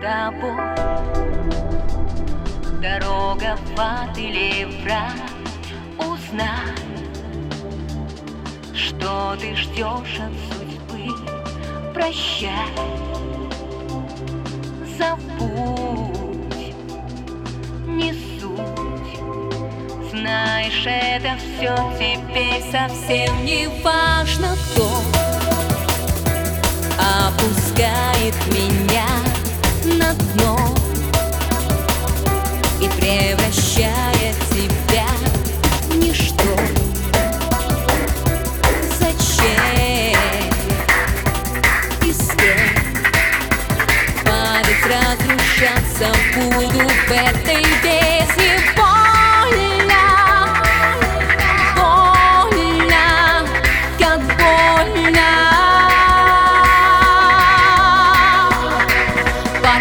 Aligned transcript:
тобой. 0.00 0.56
Дорога 2.80 3.56
в 3.56 3.78
ад 3.78 4.16
или 4.16 4.64
в 4.64 4.86
рай 4.86 5.10
Узнай, 5.98 6.74
что 8.74 9.36
ты 9.38 9.54
ждешь 9.54 10.18
от 10.18 10.32
судьбы. 10.48 11.12
Прощай, 11.92 12.50
забудь, 14.98 16.74
не 17.86 18.14
суть. 18.40 20.10
Знаешь, 20.10 20.86
это 20.86 21.36
все 21.36 21.76
теперь 21.98 22.62
совсем 22.70 23.44
не 23.44 23.68
важно, 23.82 24.56
кто 24.72 24.88
опускает 27.28 28.34
меня 28.46 29.29
на 30.00 30.14
дно 30.14 30.56
и 32.80 32.88
превращает 32.98 34.36
тебя 34.50 35.06
в 35.88 35.96
ничто. 35.96 36.56
Зачем 38.98 40.16
и 42.02 42.12
с 42.12 42.28
кем 42.28 42.70
падать, 44.24 44.84
разрушаться 44.86 46.08
буду 46.34 46.88
в 46.88 47.10
этой 47.10 47.49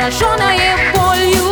Пораженное 0.10 0.92
болью 0.96 1.49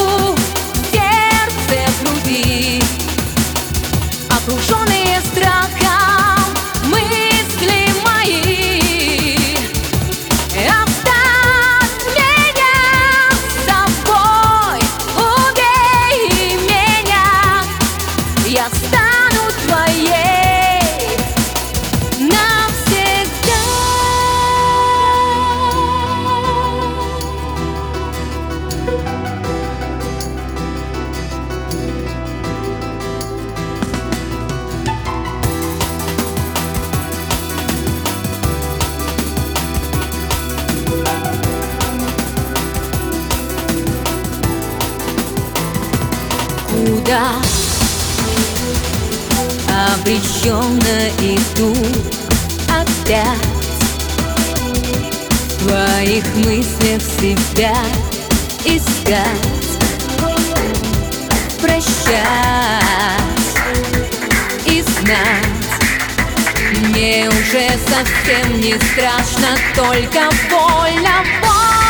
Куда 47.07 47.31
обреченно 49.95 51.07
иду 51.21 51.73
опять 52.67 53.37
В 55.57 55.67
твоих 55.67 56.25
мыслях 56.35 57.01
себя 57.01 57.77
искать 58.65 59.23
Прощать 61.61 61.87
и 64.65 64.81
знать. 64.81 65.47
Мне 66.89 67.29
уже 67.29 67.69
совсем 67.87 68.59
не 68.59 68.73
страшно, 68.73 69.57
только 69.75 70.29
больно, 70.49 71.23
больно 71.39 71.86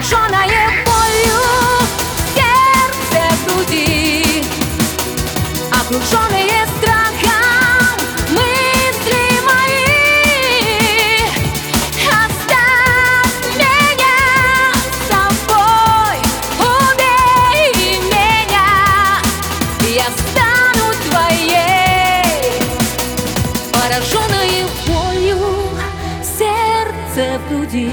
Пораженное 0.00 0.84
болью 0.86 1.40
сердце 2.34 3.20
в 3.36 3.44
груди. 3.44 4.42
Окруженные 5.70 6.66
страхом 6.78 8.00
мысли 8.30 9.24
мои. 9.44 11.20
Оставь 12.08 13.44
меня 13.56 14.18
собой, 15.06 16.16
убей 16.58 18.00
меня 18.00 18.70
Я 19.86 20.08
стану 20.16 20.86
твоей. 21.10 22.54
Пораженное 23.70 24.64
болью 24.86 25.40
сердце 26.22 27.38
в 27.38 27.40
груди 27.50 27.90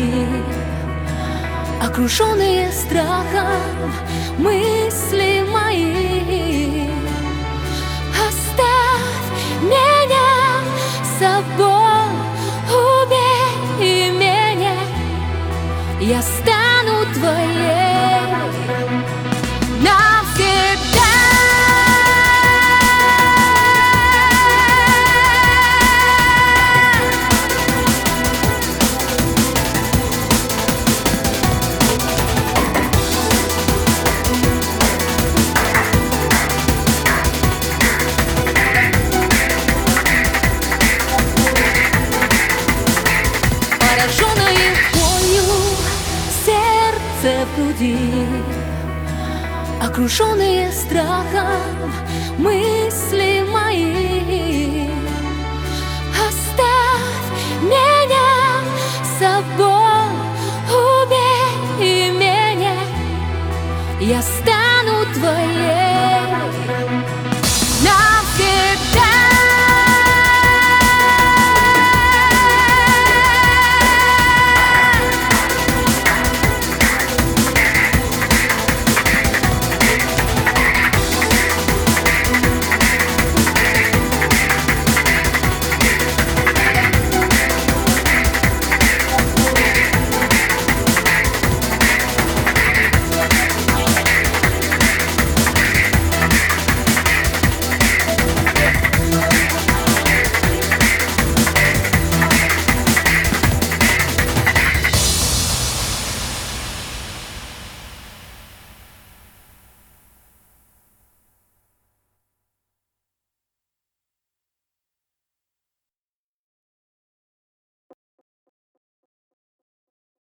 Окруженные 1.81 2.71
страхом 2.71 3.91
мысли 4.37 5.45
мои. 5.51 6.89
Оставь 8.27 9.61
меня 9.61 10.61
с 11.03 11.19
собой, 11.19 12.11
убей 12.69 14.11
меня. 14.11 14.75
Я 15.99 16.21
стану 16.21 17.05
твоей 17.13 17.76
сердце 47.27 47.45
в 47.45 47.55
груди 47.55 47.97
Окруженные 49.81 50.71
страхом 50.71 51.91
мысли 52.37 53.45
мои. 53.51 54.89
Оставь 56.13 57.61
меня 57.61 58.63
с 59.03 59.19
собой, 59.19 60.09
убей 60.69 62.11
меня 62.11 62.75
Я 63.99 64.21
стану 64.21 65.05
твоей 65.13 65.86